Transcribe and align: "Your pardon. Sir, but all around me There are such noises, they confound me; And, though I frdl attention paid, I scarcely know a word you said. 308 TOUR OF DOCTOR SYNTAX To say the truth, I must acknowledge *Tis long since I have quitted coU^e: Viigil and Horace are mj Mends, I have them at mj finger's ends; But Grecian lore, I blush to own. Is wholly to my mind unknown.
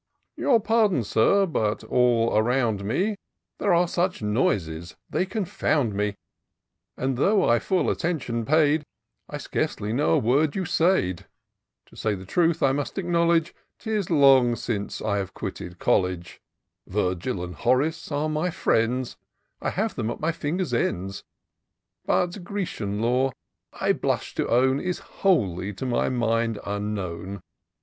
"Your 0.35 0.59
pardon. 0.59 1.03
Sir, 1.03 1.45
but 1.45 1.83
all 1.83 2.35
around 2.35 2.83
me 2.83 3.17
There 3.59 3.71
are 3.71 3.87
such 3.87 4.23
noises, 4.23 4.95
they 5.11 5.27
confound 5.27 5.93
me; 5.93 6.15
And, 6.97 7.17
though 7.17 7.47
I 7.47 7.59
frdl 7.59 7.91
attention 7.91 8.43
paid, 8.43 8.83
I 9.29 9.37
scarcely 9.37 9.93
know 9.93 10.13
a 10.13 10.17
word 10.17 10.55
you 10.55 10.65
said. 10.65 11.23
308 11.23 11.23
TOUR 11.23 11.23
OF 11.23 11.67
DOCTOR 11.67 11.73
SYNTAX 11.83 11.89
To 11.91 11.95
say 11.95 12.15
the 12.17 12.25
truth, 12.25 12.63
I 12.67 12.71
must 12.71 12.97
acknowledge 12.97 13.55
*Tis 13.77 14.09
long 14.09 14.55
since 14.55 15.01
I 15.03 15.17
have 15.17 15.35
quitted 15.35 15.77
coU^e: 15.77 16.39
Viigil 16.89 17.43
and 17.43 17.53
Horace 17.53 18.11
are 18.11 18.27
mj 18.27 18.65
Mends, 18.65 19.17
I 19.61 19.69
have 19.69 19.93
them 19.93 20.09
at 20.09 20.19
mj 20.19 20.33
finger's 20.33 20.73
ends; 20.73 21.23
But 22.07 22.43
Grecian 22.43 23.03
lore, 23.03 23.33
I 23.71 23.93
blush 23.93 24.33
to 24.33 24.47
own. 24.49 24.79
Is 24.79 24.97
wholly 24.97 25.73
to 25.75 25.85
my 25.85 26.09
mind 26.09 26.57
unknown. 26.65 27.41